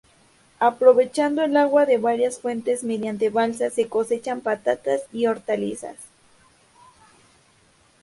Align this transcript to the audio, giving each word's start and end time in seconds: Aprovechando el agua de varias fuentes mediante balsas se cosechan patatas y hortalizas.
Aprovechando 0.57 1.43
el 1.43 1.55
agua 1.55 1.85
de 1.85 1.99
varias 1.99 2.39
fuentes 2.39 2.83
mediante 2.83 3.29
balsas 3.29 3.75
se 3.75 3.87
cosechan 3.87 4.41
patatas 4.41 5.01
y 5.13 5.27
hortalizas. 5.27 5.95